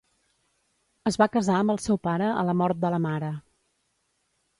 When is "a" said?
2.37-2.45